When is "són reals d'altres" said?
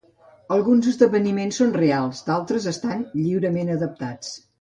1.61-2.65